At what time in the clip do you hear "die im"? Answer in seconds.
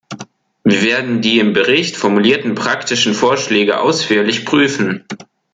1.21-1.53